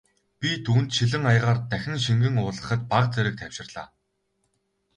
Би 0.39 0.49
түүнд 0.65 0.89
шилэн 0.97 1.23
аягаар 1.31 1.59
дахин 1.71 1.97
шингэн 2.05 2.35
уулгахад 2.43 2.81
бага 2.91 3.11
зэрэг 3.13 3.35
тайвширлаа. 3.39 3.87